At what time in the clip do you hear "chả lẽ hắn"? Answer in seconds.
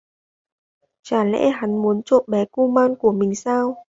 1.03-1.81